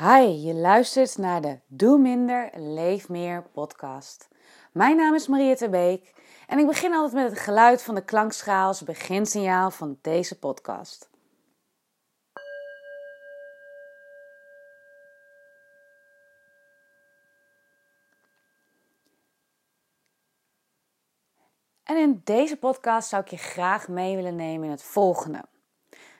Hi, 0.00 0.46
je 0.46 0.54
luistert 0.54 1.16
naar 1.16 1.40
de 1.40 1.60
Doe 1.66 1.98
Minder, 1.98 2.50
Leef 2.54 3.08
Meer 3.08 3.42
podcast. 3.42 4.28
Mijn 4.72 4.96
naam 4.96 5.14
is 5.14 5.26
Mariette 5.26 5.68
Beek 5.68 6.14
en 6.46 6.58
ik 6.58 6.66
begin 6.66 6.94
altijd 6.94 7.22
met 7.22 7.30
het 7.30 7.40
geluid 7.40 7.82
van 7.82 7.94
de 7.94 8.04
klankschaal 8.04 8.66
als 8.66 8.82
beginsignaal 8.82 9.70
van 9.70 9.98
deze 10.02 10.38
podcast. 10.38 11.10
En 21.82 21.96
in 21.96 22.20
deze 22.24 22.56
podcast 22.56 23.08
zou 23.08 23.22
ik 23.22 23.28
je 23.28 23.36
graag 23.36 23.88
mee 23.88 24.16
willen 24.16 24.36
nemen 24.36 24.64
in 24.64 24.70
het 24.70 24.82
volgende. 24.82 25.44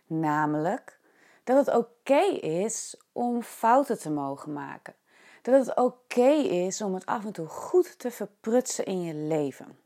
Namelijk 0.06 0.98
dat 1.44 1.66
het 1.66 1.76
oké 1.76 2.22
is 2.40 2.96
om 3.18 3.42
fouten 3.42 3.98
te 3.98 4.10
mogen 4.10 4.52
maken. 4.52 4.94
Dat 5.42 5.66
het 5.66 5.76
oké 5.76 6.30
is 6.40 6.82
om 6.82 6.94
het 6.94 7.06
af 7.06 7.24
en 7.24 7.32
toe 7.32 7.46
goed 7.46 7.98
te 7.98 8.10
verprutsen 8.10 8.84
in 8.84 9.02
je 9.02 9.14
leven. 9.14 9.78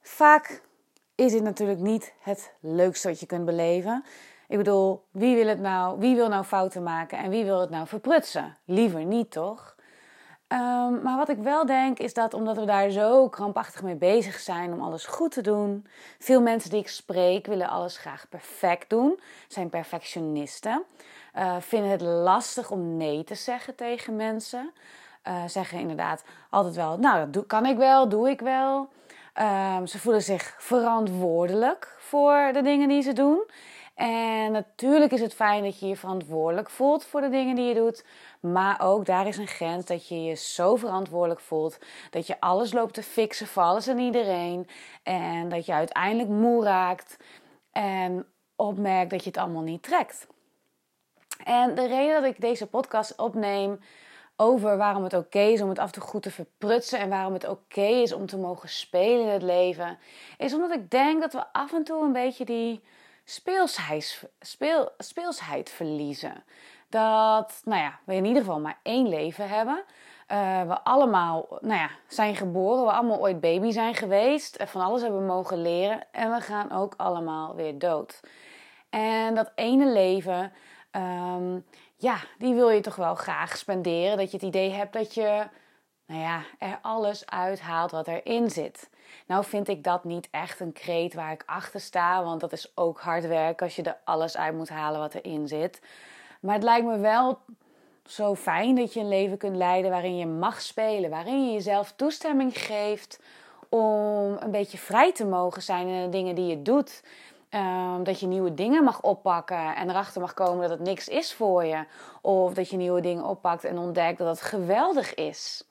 Vaak 0.00 0.62
is 1.14 1.32
dit 1.32 1.42
natuurlijk 1.42 1.80
niet 1.80 2.12
het 2.20 2.52
leukste 2.60 3.08
wat 3.08 3.20
je 3.20 3.26
kunt 3.26 3.44
beleven. 3.44 4.04
Ik 4.48 4.56
bedoel, 4.56 5.04
wie 5.10 5.36
wil, 5.36 5.46
het 5.46 5.60
nou, 5.60 5.98
wie 5.98 6.16
wil 6.16 6.28
nou 6.28 6.44
fouten 6.44 6.82
maken 6.82 7.18
en 7.18 7.30
wie 7.30 7.44
wil 7.44 7.60
het 7.60 7.70
nou 7.70 7.86
verprutsen? 7.86 8.56
Liever 8.64 9.04
niet, 9.04 9.30
toch? 9.30 9.76
Um, 10.52 11.02
maar 11.02 11.16
wat 11.16 11.28
ik 11.28 11.38
wel 11.38 11.66
denk 11.66 11.98
is 11.98 12.14
dat 12.14 12.34
omdat 12.34 12.56
we 12.56 12.64
daar 12.64 12.90
zo 12.90 13.28
krampachtig 13.28 13.82
mee 13.82 13.94
bezig 13.94 14.38
zijn 14.38 14.72
om 14.72 14.82
alles 14.82 15.06
goed 15.06 15.30
te 15.30 15.40
doen. 15.40 15.86
Veel 16.18 16.40
mensen 16.40 16.70
die 16.70 16.80
ik 16.80 16.88
spreek 16.88 17.46
willen 17.46 17.68
alles 17.68 17.96
graag 17.96 18.28
perfect 18.28 18.90
doen, 18.90 19.20
zijn 19.48 19.68
perfectionisten. 19.68 20.84
Uh, 21.38 21.56
vinden 21.58 21.90
het 21.90 22.00
lastig 22.00 22.70
om 22.70 22.96
nee 22.96 23.24
te 23.24 23.34
zeggen 23.34 23.74
tegen 23.74 24.16
mensen. 24.16 24.72
Uh, 25.28 25.44
zeggen 25.46 25.78
inderdaad 25.78 26.24
altijd 26.50 26.74
wel, 26.74 26.98
nou 26.98 27.30
dat 27.30 27.46
kan 27.46 27.66
ik 27.66 27.76
wel, 27.76 28.08
doe 28.08 28.30
ik 28.30 28.40
wel. 28.40 28.88
Um, 29.40 29.86
ze 29.86 29.98
voelen 29.98 30.22
zich 30.22 30.54
verantwoordelijk 30.58 31.94
voor 31.98 32.50
de 32.52 32.62
dingen 32.62 32.88
die 32.88 33.02
ze 33.02 33.12
doen. 33.12 33.44
En 33.94 34.52
natuurlijk 34.52 35.12
is 35.12 35.20
het 35.20 35.34
fijn 35.34 35.62
dat 35.62 35.80
je 35.80 35.86
je 35.86 35.96
verantwoordelijk 35.96 36.70
voelt 36.70 37.04
voor 37.04 37.20
de 37.20 37.28
dingen 37.28 37.54
die 37.54 37.64
je 37.64 37.74
doet. 37.74 38.04
Maar 38.40 38.80
ook 38.80 39.06
daar 39.06 39.26
is 39.26 39.36
een 39.36 39.46
grens 39.46 39.84
dat 39.84 40.08
je 40.08 40.22
je 40.22 40.34
zo 40.34 40.76
verantwoordelijk 40.76 41.40
voelt. 41.40 41.78
Dat 42.10 42.26
je 42.26 42.40
alles 42.40 42.72
loopt 42.72 42.94
te 42.94 43.02
fixen 43.02 43.46
voor 43.46 43.62
alles 43.62 43.86
en 43.86 43.98
iedereen. 43.98 44.68
En 45.02 45.48
dat 45.48 45.66
je 45.66 45.72
uiteindelijk 45.72 46.28
moe 46.28 46.64
raakt. 46.64 47.16
En 47.72 48.26
opmerkt 48.56 49.10
dat 49.10 49.24
je 49.24 49.30
het 49.30 49.38
allemaal 49.38 49.62
niet 49.62 49.82
trekt. 49.82 50.26
En 51.44 51.74
de 51.74 51.86
reden 51.86 52.22
dat 52.22 52.30
ik 52.30 52.40
deze 52.40 52.66
podcast 52.66 53.16
opneem 53.16 53.80
over 54.36 54.76
waarom 54.76 55.02
het 55.02 55.14
oké 55.14 55.40
is 55.40 55.60
om 55.60 55.68
het 55.68 55.78
af 55.78 55.86
en 55.86 55.92
toe 55.92 56.02
goed 56.02 56.22
te 56.22 56.30
verprutsen 56.30 56.98
en 56.98 57.08
waarom 57.08 57.32
het 57.32 57.48
oké 57.48 57.80
is 57.80 58.12
om 58.12 58.26
te 58.26 58.38
mogen 58.38 58.68
spelen 58.68 59.26
in 59.26 59.32
het 59.32 59.42
leven, 59.42 59.98
is 60.38 60.54
omdat 60.54 60.72
ik 60.72 60.90
denk 60.90 61.20
dat 61.20 61.32
we 61.32 61.52
af 61.52 61.72
en 61.72 61.84
toe 61.84 62.04
een 62.04 62.12
beetje 62.12 62.44
die 62.44 62.80
speelsheid, 63.24 64.24
speel, 64.40 64.92
speelsheid 64.98 65.70
verliezen. 65.70 66.44
Dat, 66.88 67.60
nou 67.64 67.80
ja, 67.82 67.98
we 68.04 68.14
in 68.14 68.24
ieder 68.24 68.42
geval 68.42 68.60
maar 68.60 68.78
één 68.82 69.08
leven 69.08 69.48
hebben. 69.48 69.84
Uh, 70.32 70.62
we 70.62 70.80
allemaal 70.80 71.46
nou 71.60 71.80
ja, 71.80 71.90
zijn 72.08 72.36
geboren, 72.36 72.84
we 72.84 72.90
allemaal 72.92 73.20
ooit 73.20 73.40
baby 73.40 73.70
zijn 73.70 73.94
geweest, 73.94 74.62
van 74.66 74.80
alles 74.80 75.02
hebben 75.02 75.26
mogen 75.26 75.62
leren 75.62 76.02
en 76.12 76.30
we 76.30 76.40
gaan 76.40 76.72
ook 76.72 76.94
allemaal 76.96 77.54
weer 77.54 77.78
dood. 77.78 78.20
En 78.90 79.34
dat 79.34 79.52
ene 79.54 79.86
leven, 79.86 80.52
um, 80.92 81.64
ja, 81.96 82.16
die 82.38 82.54
wil 82.54 82.70
je 82.70 82.80
toch 82.80 82.96
wel 82.96 83.14
graag 83.14 83.56
spenderen. 83.56 84.16
Dat 84.16 84.30
je 84.30 84.36
het 84.36 84.46
idee 84.46 84.70
hebt 84.70 84.92
dat 84.92 85.14
je 85.14 85.46
nou 86.06 86.22
ja, 86.22 86.42
er 86.58 86.78
alles 86.82 87.26
uithaalt 87.26 87.90
wat 87.90 88.08
erin 88.08 88.50
zit. 88.50 88.90
Nou 89.26 89.44
vind 89.44 89.68
ik 89.68 89.84
dat 89.84 90.04
niet 90.04 90.28
echt 90.30 90.60
een 90.60 90.72
kreet 90.72 91.14
waar 91.14 91.32
ik 91.32 91.42
achter 91.46 91.80
sta, 91.80 92.24
want 92.24 92.40
dat 92.40 92.52
is 92.52 92.72
ook 92.74 93.00
hard 93.00 93.26
werk 93.26 93.62
als 93.62 93.76
je 93.76 93.82
er 93.82 93.98
alles 94.04 94.36
uit 94.36 94.54
moet 94.54 94.68
halen 94.68 95.00
wat 95.00 95.14
erin 95.14 95.48
zit. 95.48 95.80
Maar 96.40 96.54
het 96.54 96.62
lijkt 96.62 96.86
me 96.86 96.98
wel 96.98 97.38
zo 98.06 98.34
fijn 98.34 98.74
dat 98.74 98.92
je 98.94 99.00
een 99.00 99.08
leven 99.08 99.36
kunt 99.36 99.56
leiden 99.56 99.90
waarin 99.90 100.16
je 100.16 100.26
mag 100.26 100.60
spelen, 100.60 101.10
waarin 101.10 101.46
je 101.46 101.52
jezelf 101.52 101.92
toestemming 101.96 102.58
geeft 102.58 103.20
om 103.68 104.36
een 104.40 104.50
beetje 104.50 104.78
vrij 104.78 105.12
te 105.12 105.26
mogen 105.26 105.62
zijn 105.62 105.88
in 105.88 106.02
de 106.02 106.08
dingen 106.08 106.34
die 106.34 106.46
je 106.46 106.62
doet. 106.62 107.02
Um, 107.54 108.04
dat 108.04 108.20
je 108.20 108.26
nieuwe 108.26 108.54
dingen 108.54 108.84
mag 108.84 109.02
oppakken 109.02 109.74
en 109.74 109.90
erachter 109.90 110.20
mag 110.20 110.34
komen 110.34 110.60
dat 110.60 110.78
het 110.78 110.88
niks 110.88 111.08
is 111.08 111.34
voor 111.34 111.64
je. 111.64 111.84
Of 112.20 112.54
dat 112.54 112.68
je 112.68 112.76
nieuwe 112.76 113.00
dingen 113.00 113.24
oppakt 113.24 113.64
en 113.64 113.78
ontdekt 113.78 114.18
dat 114.18 114.28
het 114.28 114.40
geweldig 114.40 115.14
is. 115.14 115.64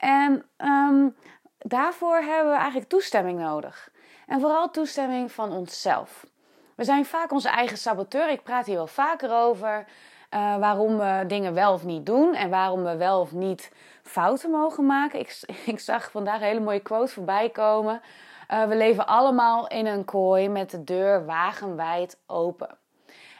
En 0.00 0.44
um, 0.58 1.16
daarvoor 1.58 2.16
hebben 2.16 2.52
we 2.52 2.58
eigenlijk 2.58 2.88
toestemming 2.88 3.38
nodig. 3.38 3.90
En 4.26 4.40
vooral 4.40 4.70
toestemming 4.70 5.32
van 5.32 5.52
onszelf. 5.52 6.26
We 6.74 6.84
zijn 6.84 7.04
vaak 7.04 7.32
onze 7.32 7.48
eigen 7.48 7.78
saboteur. 7.78 8.30
Ik 8.30 8.42
praat 8.42 8.66
hier 8.66 8.76
wel 8.76 8.86
vaker 8.86 9.32
over. 9.32 9.84
Uh, 10.34 10.56
waarom 10.56 10.98
we 10.98 11.24
dingen 11.26 11.54
wel 11.54 11.72
of 11.72 11.84
niet 11.84 12.06
doen 12.06 12.34
en 12.34 12.50
waarom 12.50 12.82
we 12.82 12.96
wel 12.96 13.20
of 13.20 13.32
niet 13.32 13.72
fouten 14.02 14.50
mogen 14.50 14.86
maken. 14.86 15.18
Ik, 15.20 15.40
ik 15.74 15.80
zag 15.80 16.10
vandaag 16.10 16.40
een 16.40 16.46
hele 16.46 16.60
mooie 16.60 16.80
quote 16.80 17.12
voorbij 17.12 17.50
komen. 17.50 18.00
Uh, 18.52 18.64
we 18.64 18.76
leven 18.76 19.06
allemaal 19.06 19.66
in 19.66 19.86
een 19.86 20.04
kooi 20.04 20.48
met 20.48 20.70
de 20.70 20.84
deur 20.84 21.26
wagenwijd 21.26 22.18
open. 22.26 22.78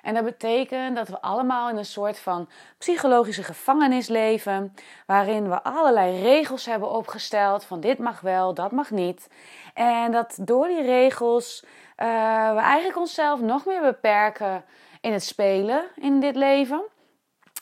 En 0.03 0.15
dat 0.15 0.25
betekent 0.25 0.97
dat 0.97 1.09
we 1.09 1.21
allemaal 1.21 1.69
in 1.69 1.77
een 1.77 1.85
soort 1.85 2.19
van 2.19 2.49
psychologische 2.79 3.43
gevangenis 3.43 4.09
leven, 4.09 4.75
waarin 5.07 5.49
we 5.49 5.63
allerlei 5.63 6.21
regels 6.21 6.67
hebben 6.67 6.91
opgesteld 6.91 7.65
van 7.65 7.81
dit 7.81 7.99
mag 7.99 8.21
wel, 8.21 8.55
dat 8.55 8.71
mag 8.71 8.91
niet. 8.91 9.29
En 9.75 10.13
dat 10.13 10.39
door 10.41 10.67
die 10.67 10.83
regels 10.83 11.65
uh, 11.65 12.07
we 12.55 12.61
eigenlijk 12.61 12.99
onszelf 12.99 13.41
nog 13.41 13.67
meer 13.67 13.83
beperken 13.83 14.65
in 15.01 15.13
het 15.13 15.25
spelen 15.25 15.85
in 15.97 16.21
dit 16.21 16.37
leven. 16.37 16.83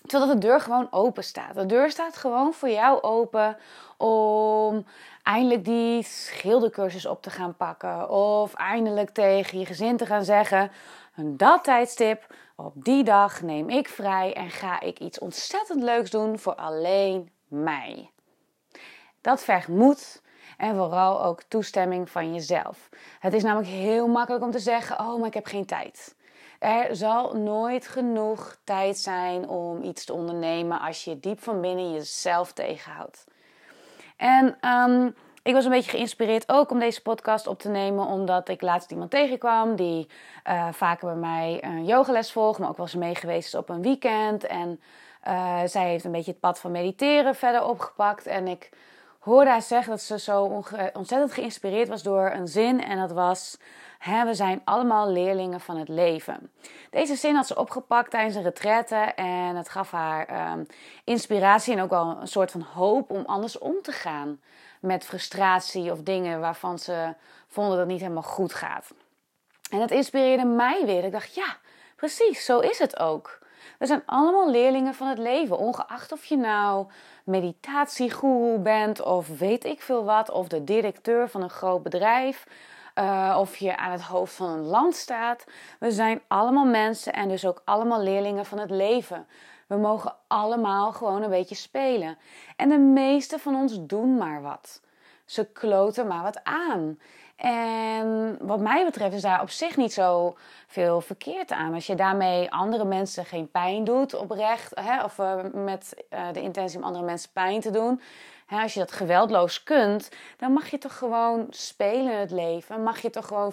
Terwijl 0.06 0.32
de 0.32 0.38
deur 0.38 0.60
gewoon 0.60 0.88
open 0.90 1.24
staat. 1.24 1.54
De 1.54 1.66
deur 1.66 1.90
staat 1.90 2.16
gewoon 2.16 2.52
voor 2.52 2.70
jou 2.70 3.02
open 3.02 3.56
om 3.96 4.86
eindelijk 5.30 5.64
die 5.64 6.02
schildercursus 6.02 7.06
op 7.06 7.22
te 7.22 7.30
gaan 7.30 7.56
pakken. 7.56 8.08
Of 8.08 8.54
eindelijk 8.54 9.10
tegen 9.10 9.58
je 9.58 9.66
gezin 9.66 9.96
te 9.96 10.06
gaan 10.06 10.24
zeggen: 10.24 10.70
dat 11.14 11.64
tijdstip, 11.64 12.34
op 12.56 12.72
die 12.74 13.04
dag 13.04 13.42
neem 13.42 13.68
ik 13.68 13.88
vrij 13.88 14.34
en 14.34 14.50
ga 14.50 14.80
ik 14.80 14.98
iets 14.98 15.18
ontzettend 15.18 15.82
leuks 15.82 16.10
doen 16.10 16.38
voor 16.38 16.54
alleen 16.54 17.30
mij. 17.48 18.10
Dat 19.20 19.42
vergt 19.42 19.68
moed 19.68 20.22
en 20.56 20.76
vooral 20.76 21.24
ook 21.24 21.42
toestemming 21.42 22.10
van 22.10 22.34
jezelf. 22.34 22.88
Het 23.18 23.32
is 23.32 23.42
namelijk 23.42 23.70
heel 23.70 24.08
makkelijk 24.08 24.44
om 24.44 24.50
te 24.50 24.58
zeggen: 24.58 24.98
Oh, 25.00 25.18
maar 25.18 25.26
ik 25.26 25.34
heb 25.34 25.46
geen 25.46 25.66
tijd. 25.66 26.16
Er 26.58 26.96
zal 26.96 27.32
nooit 27.36 27.86
genoeg 27.86 28.56
tijd 28.64 28.98
zijn 28.98 29.48
om 29.48 29.82
iets 29.82 30.04
te 30.04 30.12
ondernemen 30.12 30.80
als 30.80 31.04
je 31.04 31.20
diep 31.20 31.42
van 31.42 31.60
binnen 31.60 31.92
jezelf 31.92 32.52
tegenhoudt. 32.52 33.24
En 34.20 34.56
um, 34.70 35.14
ik 35.42 35.54
was 35.54 35.64
een 35.64 35.70
beetje 35.70 35.90
geïnspireerd 35.90 36.48
ook 36.48 36.70
om 36.70 36.78
deze 36.78 37.02
podcast 37.02 37.46
op 37.46 37.58
te 37.58 37.68
nemen, 37.68 38.06
omdat 38.06 38.48
ik 38.48 38.62
laatst 38.62 38.90
iemand 38.90 39.10
tegenkwam 39.10 39.76
die 39.76 40.08
uh, 40.48 40.68
vaker 40.72 41.06
bij 41.06 41.16
mij 41.16 41.58
een 41.60 41.84
yogales 41.84 42.32
volgt, 42.32 42.58
maar 42.58 42.68
ook 42.68 42.78
eens 42.78 42.94
mee 42.94 43.14
geweest 43.14 43.54
op 43.54 43.68
een 43.68 43.82
weekend. 43.82 44.44
En 44.44 44.80
uh, 45.28 45.60
zij 45.64 45.88
heeft 45.88 46.04
een 46.04 46.12
beetje 46.12 46.30
het 46.30 46.40
pad 46.40 46.58
van 46.58 46.70
mediteren 46.70 47.34
verder 47.34 47.64
opgepakt. 47.64 48.26
En 48.26 48.48
ik 48.48 48.70
hoorde 49.20 49.50
haar 49.50 49.62
zeggen 49.62 49.90
dat 49.90 50.00
ze 50.00 50.18
zo 50.18 50.62
ontzettend 50.92 51.32
geïnspireerd 51.32 51.88
was 51.88 52.02
door 52.02 52.30
een 52.30 52.48
zin. 52.48 52.84
En 52.84 52.98
dat 52.98 53.12
was: 53.12 53.56
We 54.24 54.34
zijn 54.34 54.60
allemaal 54.64 55.10
leerlingen 55.10 55.60
van 55.60 55.76
het 55.76 55.88
leven. 55.88 56.50
Deze 56.90 57.14
zin 57.14 57.34
had 57.34 57.46
ze 57.46 57.56
opgepakt 57.56 58.10
tijdens 58.10 58.34
een 58.34 58.42
retraite. 58.42 58.94
En 59.14 59.56
het 59.56 59.68
gaf 59.68 59.90
haar 59.90 60.52
um, 60.52 60.66
inspiratie 61.04 61.72
en 61.72 61.82
ook 61.82 61.90
wel 61.90 62.16
een 62.20 62.28
soort 62.28 62.50
van 62.50 62.66
hoop 62.74 63.10
om 63.10 63.24
anders 63.26 63.58
om 63.58 63.82
te 63.82 63.92
gaan 63.92 64.40
met 64.80 65.04
frustratie 65.04 65.92
of 65.92 66.02
dingen 66.02 66.40
waarvan 66.40 66.78
ze 66.78 67.14
vonden 67.46 67.72
dat 67.72 67.80
het 67.80 67.88
niet 67.88 68.00
helemaal 68.00 68.22
goed 68.22 68.54
gaat. 68.54 68.90
En 69.70 69.78
dat 69.78 69.90
inspireerde 69.90 70.44
mij 70.44 70.82
weer. 70.84 71.04
Ik 71.04 71.12
dacht, 71.12 71.34
ja, 71.34 71.56
precies, 71.96 72.44
zo 72.44 72.58
is 72.58 72.78
het 72.78 72.98
ook. 72.98 73.38
We 73.78 73.86
zijn 73.86 74.02
allemaal 74.06 74.50
leerlingen 74.50 74.94
van 74.94 75.08
het 75.08 75.18
leven, 75.18 75.58
ongeacht 75.58 76.12
of 76.12 76.24
je 76.24 76.36
nou 76.36 76.86
meditatiegoeroe 77.30 78.58
bent 78.58 79.02
of 79.02 79.38
weet 79.38 79.64
ik 79.64 79.80
veel 79.80 80.04
wat, 80.04 80.30
of 80.30 80.48
de 80.48 80.64
directeur 80.64 81.28
van 81.28 81.42
een 81.42 81.50
groot 81.50 81.82
bedrijf, 81.82 82.46
uh, 82.94 83.36
of 83.40 83.56
je 83.56 83.76
aan 83.76 83.92
het 83.92 84.02
hoofd 84.02 84.34
van 84.34 84.48
een 84.48 84.64
land 84.64 84.94
staat. 84.94 85.44
We 85.78 85.90
zijn 85.90 86.20
allemaal 86.28 86.64
mensen 86.64 87.12
en 87.12 87.28
dus 87.28 87.46
ook 87.46 87.62
allemaal 87.64 88.02
leerlingen 88.02 88.46
van 88.46 88.58
het 88.58 88.70
leven. 88.70 89.26
We 89.66 89.76
mogen 89.76 90.14
allemaal 90.26 90.92
gewoon 90.92 91.22
een 91.22 91.30
beetje 91.30 91.54
spelen. 91.54 92.18
En 92.56 92.68
de 92.68 92.78
meeste 92.78 93.38
van 93.38 93.54
ons 93.54 93.86
doen 93.86 94.16
maar 94.16 94.42
wat. 94.42 94.80
Ze 95.24 95.44
kloten 95.52 96.06
maar 96.06 96.22
wat 96.22 96.44
aan. 96.44 96.98
En 97.40 98.38
wat 98.40 98.60
mij 98.60 98.84
betreft 98.84 99.14
is 99.14 99.22
daar 99.22 99.40
op 99.40 99.50
zich 99.50 99.76
niet 99.76 99.92
zo 99.92 100.36
veel 100.66 101.00
verkeerd 101.00 101.52
aan. 101.52 101.74
Als 101.74 101.86
je 101.86 101.94
daarmee 101.94 102.50
andere 102.52 102.84
mensen 102.84 103.24
geen 103.24 103.50
pijn 103.50 103.84
doet 103.84 104.14
oprecht, 104.14 104.80
hè, 104.80 105.04
of 105.04 105.18
uh, 105.18 105.34
met 105.52 106.04
uh, 106.10 106.20
de 106.32 106.40
intentie 106.40 106.78
om 106.78 106.84
andere 106.84 107.04
mensen 107.04 107.30
pijn 107.32 107.60
te 107.60 107.70
doen. 107.70 108.00
Hè, 108.46 108.62
als 108.62 108.74
je 108.74 108.80
dat 108.80 108.92
geweldloos 108.92 109.62
kunt, 109.62 110.08
dan 110.36 110.52
mag 110.52 110.70
je 110.70 110.78
toch 110.78 110.98
gewoon 110.98 111.46
spelen 111.50 112.12
in 112.12 112.18
het 112.18 112.30
leven. 112.30 112.82
Mag 112.82 113.02
je 113.02 113.10
toch 113.10 113.26
gewoon 113.26 113.52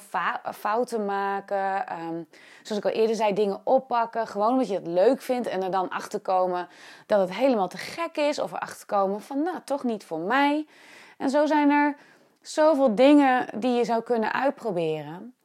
fouten 0.53 1.05
maken. 1.05 1.93
Um, 1.99 2.27
zoals 2.63 2.85
ik 2.85 2.91
al 2.91 2.99
eerder 2.99 3.15
zei, 3.15 3.33
dingen 3.33 3.61
oppakken. 3.63 4.27
Gewoon 4.27 4.51
omdat 4.51 4.67
je 4.67 4.73
het 4.73 4.87
leuk 4.87 5.21
vindt 5.21 5.47
en 5.47 5.63
er 5.63 5.71
dan 5.71 5.89
achter 5.89 6.19
komen 6.19 6.67
dat 7.05 7.19
het 7.19 7.33
helemaal 7.37 7.67
te 7.67 7.77
gek 7.77 8.17
is. 8.17 8.39
Of 8.39 8.51
erachter 8.51 8.85
komen 8.85 9.21
van, 9.21 9.43
nou, 9.43 9.57
toch 9.65 9.83
niet 9.83 10.03
voor 10.03 10.19
mij. 10.19 10.65
En 11.17 11.29
zo 11.29 11.45
zijn 11.45 11.69
er 11.69 11.95
zoveel 12.47 12.95
dingen 12.95 13.59
die 13.59 13.71
je 13.71 13.85
zou 13.85 14.03
kunnen 14.03 14.33
uitproberen. 14.33 15.35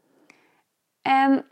En 1.02 1.48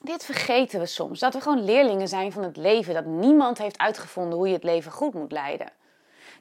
dit 0.00 0.24
vergeten 0.24 0.80
we 0.80 0.86
soms. 0.86 1.18
Dat 1.18 1.34
we 1.34 1.40
gewoon 1.40 1.64
leerlingen 1.64 2.08
zijn 2.08 2.32
van 2.32 2.42
het 2.42 2.56
leven. 2.56 2.94
Dat 2.94 3.04
niemand 3.04 3.58
heeft 3.58 3.78
uitgevonden 3.78 4.38
hoe 4.38 4.46
je 4.46 4.54
het 4.54 4.64
leven 4.64 4.92
goed 4.92 5.14
moet 5.14 5.32
leiden. 5.32 5.72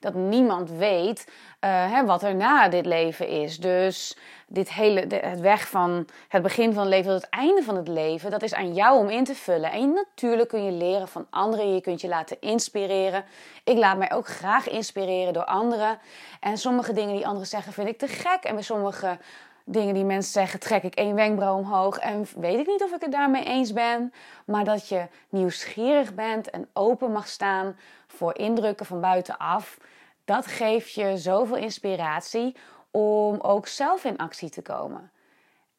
Dat 0.04 0.14
niemand 0.14 0.72
weet 0.72 1.28
uh, 1.28 1.92
hè, 1.92 2.06
wat 2.06 2.24
er 2.24 2.36
na 2.36 2.70
dit 2.70 2.86
leven 2.86 3.28
is. 3.28 3.60
Dus 3.60 4.18
dit 4.48 4.74
hele, 4.74 5.06
het 5.16 5.40
weg 5.40 5.68
van 5.68 6.08
het 6.28 6.42
begin 6.42 6.74
van 6.74 6.84
het 6.84 6.94
leven 6.94 7.12
tot 7.12 7.22
het 7.22 7.30
einde 7.30 7.64
van 7.64 7.76
het 7.76 7.88
leven, 7.88 8.32
dat 8.32 8.42
is 8.42 8.54
aan 8.54 8.74
jou 8.74 8.98
om 9.00 9.10
in 9.10 9.24
te 9.24 9.36
vullen. 9.36 9.72
En 9.72 9.94
natuurlijk 9.94 10.50
kun 10.50 10.64
je 10.64 10.72
leren 10.72 11.08
van 11.08 11.28
anderen, 11.30 11.74
je 11.74 11.82
kunt 11.82 12.02
je 12.02 12.08
laten 12.08 12.38
inspireren. 12.40 13.24
Ik 13.64 13.78
laat 13.78 13.98
mij 13.98 14.12
ook 14.12 14.28
graag 14.28 14.70
inspireren 14.70 15.34
door 15.34 15.46
anderen. 15.46 16.00
En 16.40 16.58
sommige 16.58 16.94
dingen 16.94 17.16
die 17.16 17.26
anderen 17.26 17.48
zeggen 17.48 17.74
vind 17.74 17.88
ik 17.88 17.98
te 17.98 18.08
gek. 18.08 18.44
En 18.44 18.54
bij 18.54 18.64
sommige 18.64 19.18
dingen 19.66 19.94
die 19.94 20.06
mensen 20.06 20.32
zeggen, 20.32 20.60
trek 20.60 20.84
ik 20.84 20.96
één 20.96 21.16
wenkbrauw 21.16 21.58
omhoog 21.58 21.98
en 21.98 22.26
weet 22.36 22.60
ik 22.60 22.68
niet 22.68 22.84
of 22.84 22.94
ik 22.94 23.02
het 23.02 23.12
daarmee 23.12 23.44
eens 23.44 23.74
ben. 23.74 24.14
Maar 24.46 24.64
dat 24.64 24.88
je 24.88 25.08
nieuwsgierig 25.30 26.14
bent 26.14 26.50
en 26.50 26.68
open 26.74 27.12
mag 27.12 27.28
staan 27.28 27.76
voor 28.08 28.38
indrukken 28.38 28.86
van 28.86 29.02
buitenaf, 29.02 29.78
dat 30.26 30.46
geeft 30.46 30.94
je 30.94 31.18
zoveel 31.18 31.58
inspiratie 31.58 32.56
om 32.92 33.40
ook 33.40 33.68
zelf 33.68 34.04
in 34.04 34.18
actie 34.18 34.50
te 34.50 34.62
komen. 34.62 35.12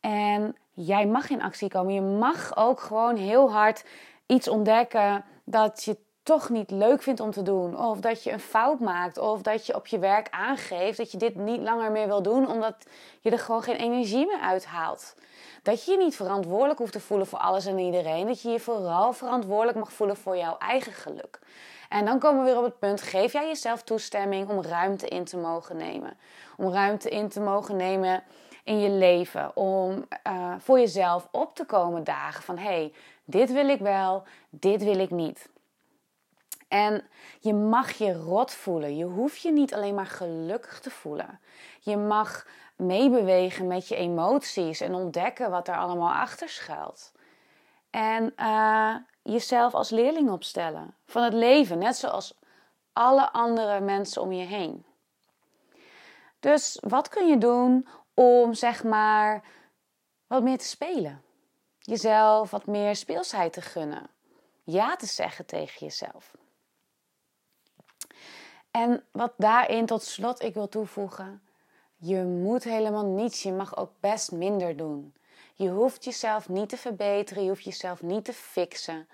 En 0.00 0.56
jij 0.72 1.06
mag 1.06 1.30
in 1.30 1.42
actie 1.42 1.68
komen. 1.68 1.94
Je 1.94 2.00
mag 2.00 2.56
ook 2.56 2.80
gewoon 2.80 3.16
heel 3.16 3.52
hard 3.52 3.84
iets 4.26 4.48
ontdekken 4.48 5.24
dat 5.44 5.84
je 5.84 5.96
toch 6.22 6.48
niet 6.48 6.70
leuk 6.70 7.02
vindt 7.02 7.20
om 7.20 7.30
te 7.30 7.42
doen. 7.42 7.78
Of 7.78 8.00
dat 8.00 8.22
je 8.22 8.32
een 8.32 8.40
fout 8.40 8.80
maakt. 8.80 9.18
Of 9.18 9.42
dat 9.42 9.66
je 9.66 9.74
op 9.74 9.86
je 9.86 9.98
werk 9.98 10.28
aangeeft 10.30 10.96
dat 10.96 11.12
je 11.12 11.18
dit 11.18 11.34
niet 11.34 11.60
langer 11.60 11.90
meer 11.90 12.06
wil 12.06 12.22
doen. 12.22 12.48
Omdat 12.48 12.74
je 13.20 13.30
er 13.30 13.38
gewoon 13.38 13.62
geen 13.62 13.76
energie 13.76 14.26
meer 14.26 14.40
uithaalt. 14.40 15.14
Dat 15.62 15.84
je 15.84 15.90
je 15.90 15.98
niet 15.98 16.16
verantwoordelijk 16.16 16.78
hoeft 16.78 16.92
te 16.92 17.00
voelen 17.00 17.26
voor 17.26 17.38
alles 17.38 17.66
en 17.66 17.78
iedereen. 17.78 18.26
Dat 18.26 18.42
je 18.42 18.50
je 18.50 18.60
vooral 18.60 19.12
verantwoordelijk 19.12 19.78
mag 19.78 19.92
voelen 19.92 20.16
voor 20.16 20.36
jouw 20.36 20.58
eigen 20.58 20.92
geluk. 20.92 21.38
En 21.94 22.04
dan 22.04 22.18
komen 22.18 22.44
we 22.44 22.50
weer 22.50 22.58
op 22.58 22.64
het 22.64 22.78
punt: 22.78 23.02
geef 23.02 23.32
jij 23.32 23.46
jezelf 23.46 23.82
toestemming 23.82 24.48
om 24.48 24.62
ruimte 24.62 25.08
in 25.08 25.24
te 25.24 25.36
mogen 25.36 25.76
nemen. 25.76 26.16
Om 26.56 26.72
ruimte 26.72 27.08
in 27.08 27.28
te 27.28 27.40
mogen 27.40 27.76
nemen 27.76 28.22
in 28.64 28.80
je 28.80 28.90
leven. 28.90 29.56
Om 29.56 30.04
uh, 30.26 30.54
voor 30.58 30.78
jezelf 30.78 31.28
op 31.30 31.54
te 31.54 31.64
komen 31.64 32.04
dagen 32.04 32.42
van 32.42 32.58
hé, 32.58 32.64
hey, 32.64 32.92
dit 33.24 33.52
wil 33.52 33.68
ik 33.68 33.80
wel, 33.80 34.22
dit 34.50 34.84
wil 34.84 34.98
ik 34.98 35.10
niet. 35.10 35.48
En 36.68 37.04
je 37.40 37.54
mag 37.54 37.92
je 37.92 38.12
rot 38.12 38.52
voelen. 38.52 38.96
Je 38.96 39.04
hoeft 39.04 39.40
je 39.40 39.52
niet 39.52 39.74
alleen 39.74 39.94
maar 39.94 40.06
gelukkig 40.06 40.80
te 40.80 40.90
voelen. 40.90 41.40
Je 41.80 41.96
mag 41.96 42.46
meebewegen 42.76 43.66
met 43.66 43.88
je 43.88 43.96
emoties 43.96 44.80
en 44.80 44.94
ontdekken 44.94 45.50
wat 45.50 45.68
er 45.68 45.76
allemaal 45.76 46.12
achter 46.12 46.48
schuilt. 46.48 47.12
En 47.94 48.32
uh, 48.36 48.96
jezelf 49.22 49.74
als 49.74 49.90
leerling 49.90 50.30
opstellen 50.30 50.94
van 51.06 51.22
het 51.22 51.32
leven, 51.32 51.78
net 51.78 51.96
zoals 51.96 52.38
alle 52.92 53.32
andere 53.32 53.80
mensen 53.80 54.22
om 54.22 54.32
je 54.32 54.44
heen. 54.44 54.84
Dus 56.40 56.78
wat 56.80 57.08
kun 57.08 57.26
je 57.26 57.38
doen 57.38 57.88
om 58.14 58.54
zeg 58.54 58.84
maar 58.84 59.44
wat 60.26 60.42
meer 60.42 60.58
te 60.58 60.64
spelen? 60.64 61.22
Jezelf 61.78 62.50
wat 62.50 62.66
meer 62.66 62.96
speelsheid 62.96 63.52
te 63.52 63.60
gunnen. 63.60 64.10
Ja 64.62 64.96
te 64.96 65.06
zeggen 65.06 65.46
tegen 65.46 65.86
jezelf. 65.86 66.34
En 68.70 69.04
wat 69.12 69.32
daarin 69.36 69.86
tot 69.86 70.02
slot 70.02 70.42
ik 70.42 70.54
wil 70.54 70.68
toevoegen. 70.68 71.42
Je 71.96 72.22
moet 72.22 72.64
helemaal 72.64 73.06
niets. 73.06 73.42
Je 73.42 73.52
mag 73.52 73.76
ook 73.76 73.92
best 74.00 74.32
minder 74.32 74.76
doen. 74.76 75.14
Je 75.54 75.68
hoeft 75.68 76.04
jezelf 76.04 76.48
niet 76.48 76.68
te 76.68 76.76
verbeteren. 76.76 77.42
Je 77.42 77.48
hoeft 77.48 77.64
jezelf 77.64 78.02
niet 78.02 78.24
te 78.24 78.32
fixen. 78.32 79.08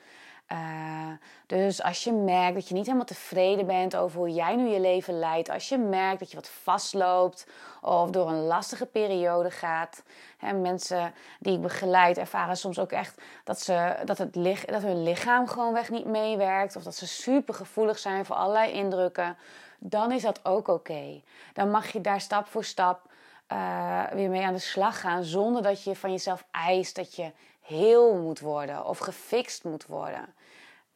Uh, 0.52 1.12
dus 1.46 1.82
als 1.82 2.04
je 2.04 2.12
merkt 2.12 2.54
dat 2.54 2.68
je 2.68 2.74
niet 2.74 2.84
helemaal 2.84 3.06
tevreden 3.06 3.66
bent 3.66 3.96
over 3.96 4.18
hoe 4.18 4.30
jij 4.30 4.56
nu 4.56 4.68
je 4.68 4.80
leven 4.80 5.18
leidt, 5.18 5.50
als 5.50 5.68
je 5.68 5.78
merkt 5.78 6.18
dat 6.18 6.30
je 6.30 6.36
wat 6.36 6.48
vastloopt 6.48 7.46
of 7.80 8.10
door 8.10 8.28
een 8.28 8.44
lastige 8.44 8.86
periode 8.86 9.50
gaat. 9.50 10.02
Hè, 10.38 10.52
mensen 10.52 11.14
die 11.38 11.54
ik 11.54 11.60
begeleid 11.60 12.18
ervaren 12.18 12.56
soms 12.56 12.78
ook 12.78 12.92
echt 12.92 13.20
dat, 13.44 13.60
ze, 13.60 13.96
dat, 14.04 14.18
het, 14.18 14.34
dat 14.66 14.82
hun 14.82 15.02
lichaam 15.02 15.46
gewoonweg 15.46 15.90
niet 15.90 16.06
meewerkt 16.06 16.76
of 16.76 16.82
dat 16.82 16.94
ze 16.94 17.06
super 17.06 17.54
gevoelig 17.54 17.98
zijn 17.98 18.24
voor 18.24 18.36
allerlei 18.36 18.72
indrukken. 18.72 19.36
Dan 19.78 20.12
is 20.12 20.22
dat 20.22 20.44
ook 20.44 20.68
oké. 20.68 21.22
Dan 21.52 21.70
mag 21.70 21.92
je 21.92 22.00
daar 22.00 22.20
stap 22.20 22.46
voor 22.46 22.64
stap 22.64 23.09
uh, 23.52 24.04
weer 24.12 24.30
mee 24.30 24.42
aan 24.42 24.52
de 24.52 24.58
slag 24.58 25.00
gaan 25.00 25.24
zonder 25.24 25.62
dat 25.62 25.84
je 25.84 25.96
van 25.96 26.10
jezelf 26.10 26.44
eist 26.50 26.96
dat 26.96 27.14
je 27.16 27.32
heel 27.60 28.14
moet 28.14 28.40
worden 28.40 28.86
of 28.86 28.98
gefixt 28.98 29.64
moet 29.64 29.86
worden. 29.86 30.34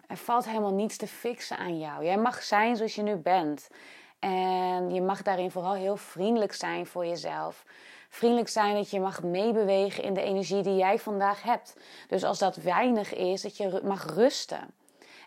Er 0.06 0.17
valt 0.17 0.45
helemaal 0.45 0.75
niets 0.75 0.97
te 0.97 1.06
fixen 1.06 1.59
aan 1.59 1.79
jou. 1.79 2.05
Jij 2.05 2.17
mag 2.17 2.43
zijn 2.43 2.77
zoals 2.77 2.95
je 2.95 3.03
nu 3.03 3.17
bent. 3.17 3.69
En 4.19 4.95
je 4.95 5.03
mag 5.03 5.23
daarin 5.23 5.51
vooral 5.51 5.75
heel 5.75 5.97
vriendelijk 5.97 6.53
zijn 6.53 6.87
voor 6.87 7.06
jezelf. 7.06 7.65
Vriendelijk 8.09 8.49
zijn 8.49 8.75
dat 8.75 8.91
je 8.91 9.01
mag 9.01 9.23
meebewegen 9.23 10.03
in 10.03 10.15
de 10.15 10.23
energie 10.23 10.62
die 10.62 10.77
jij 10.77 10.99
vandaag 10.99 11.43
hebt. 11.43 11.77
Dus 12.09 12.25
als 12.25 12.39
dat 12.39 12.56
weinig 12.56 13.15
is, 13.15 13.43
dat 13.43 13.56
je 13.56 13.81
mag 13.85 14.15
rusten. 14.15 14.75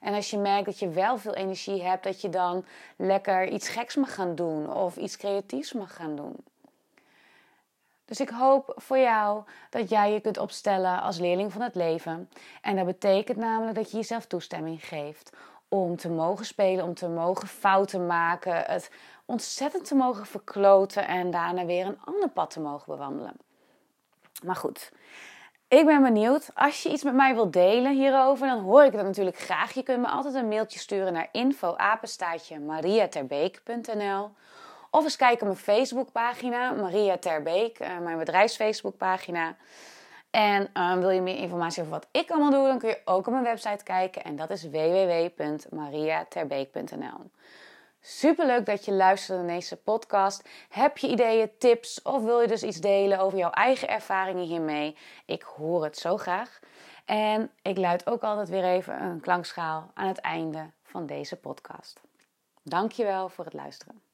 En 0.01 0.13
als 0.13 0.29
je 0.29 0.37
merkt 0.37 0.65
dat 0.65 0.79
je 0.79 0.89
wel 0.89 1.17
veel 1.17 1.33
energie 1.33 1.83
hebt, 1.83 2.03
dat 2.03 2.21
je 2.21 2.29
dan 2.29 2.65
lekker 2.95 3.47
iets 3.47 3.69
geks 3.69 3.95
mag 3.95 4.13
gaan 4.13 4.35
doen 4.35 4.73
of 4.73 4.95
iets 4.97 5.17
creatiefs 5.17 5.73
mag 5.73 5.95
gaan 5.95 6.15
doen. 6.15 6.35
Dus 8.07 8.19
ik 8.19 8.29
hoop 8.29 8.73
voor 8.75 8.97
jou 8.97 9.43
dat 9.69 9.89
jij 9.89 10.13
je 10.13 10.19
kunt 10.19 10.37
opstellen 10.37 11.01
als 11.01 11.17
leerling 11.17 11.51
van 11.51 11.61
het 11.61 11.75
leven. 11.75 12.29
En 12.61 12.75
dat 12.75 12.85
betekent 12.85 13.37
namelijk 13.37 13.75
dat 13.75 13.91
je 13.91 13.97
jezelf 13.97 14.25
toestemming 14.25 14.85
geeft 14.85 15.35
om 15.67 15.95
te 15.95 16.09
mogen 16.09 16.45
spelen, 16.45 16.85
om 16.85 16.93
te 16.93 17.07
mogen 17.07 17.47
fouten 17.47 18.05
maken, 18.05 18.63
het 18.65 18.91
ontzettend 19.25 19.85
te 19.85 19.95
mogen 19.95 20.25
verkloten 20.25 21.07
en 21.07 21.31
daarna 21.31 21.65
weer 21.65 21.85
een 21.85 21.99
ander 22.05 22.29
pad 22.29 22.49
te 22.49 22.59
mogen 22.59 22.85
bewandelen. 22.93 23.33
Maar 24.43 24.55
goed, 24.55 24.91
ik 25.67 25.85
ben 25.85 26.03
benieuwd. 26.03 26.49
Als 26.55 26.83
je 26.83 26.89
iets 26.89 27.03
met 27.03 27.13
mij 27.13 27.33
wilt 27.33 27.53
delen 27.53 27.93
hierover, 27.93 28.47
dan 28.47 28.59
hoor 28.59 28.83
ik 28.83 28.91
dat 28.91 29.05
natuurlijk 29.05 29.37
graag. 29.37 29.73
Je 29.73 29.83
kunt 29.83 30.01
me 30.01 30.07
altijd 30.07 30.33
een 30.33 30.47
mailtje 30.47 30.79
sturen 30.79 31.13
naar 31.13 31.29
mariaterbeek.nl 32.65 34.29
of 34.97 35.03
eens 35.03 35.15
kijken 35.15 35.47
op 35.47 35.53
mijn 35.53 35.79
Facebookpagina, 35.79 36.71
Maria 36.71 37.17
Terbeek, 37.17 37.79
uh, 37.79 37.97
mijn 37.97 38.17
bedrijfsfacebookpagina. 38.17 39.55
En 40.29 40.69
uh, 40.73 40.97
wil 40.97 41.09
je 41.09 41.21
meer 41.21 41.37
informatie 41.37 41.81
over 41.81 41.93
wat 41.93 42.07
ik 42.11 42.31
allemaal 42.31 42.51
doe, 42.51 42.67
dan 42.67 42.79
kun 42.79 42.89
je 42.89 43.01
ook 43.05 43.27
op 43.27 43.33
mijn 43.33 43.43
website 43.43 43.83
kijken. 43.83 44.23
En 44.23 44.35
dat 44.35 44.49
is 44.49 44.63
www.mariaterbeek.nl. 44.63 47.31
Super 48.01 48.45
leuk 48.45 48.65
dat 48.65 48.85
je 48.85 48.91
luistert 48.91 49.37
naar 49.37 49.47
deze 49.55 49.75
podcast. 49.75 50.49
Heb 50.69 50.97
je 50.97 51.07
ideeën, 51.07 51.51
tips 51.57 52.01
of 52.01 52.23
wil 52.23 52.41
je 52.41 52.47
dus 52.47 52.63
iets 52.63 52.79
delen 52.79 53.19
over 53.19 53.37
jouw 53.37 53.51
eigen 53.51 53.89
ervaringen 53.89 54.45
hiermee? 54.45 54.97
Ik 55.25 55.41
hoor 55.41 55.83
het 55.83 55.97
zo 55.97 56.17
graag. 56.17 56.59
En 57.05 57.51
ik 57.61 57.77
luid 57.77 58.07
ook 58.07 58.21
altijd 58.21 58.49
weer 58.49 58.63
even 58.63 59.01
een 59.01 59.19
klankschaal 59.19 59.91
aan 59.93 60.07
het 60.07 60.19
einde 60.19 60.69
van 60.83 61.05
deze 61.05 61.35
podcast. 61.35 62.01
Dankjewel 62.63 63.29
voor 63.29 63.45
het 63.45 63.53
luisteren. 63.53 64.06